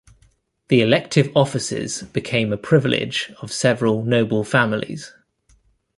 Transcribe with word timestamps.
The 0.69 0.81
elective 0.81 1.31
offices 1.37 2.01
became 2.01 2.51
a 2.51 2.57
privilege 2.57 3.31
of 3.39 3.51
several 3.51 4.03
noble 4.03 4.43
families. 4.43 5.13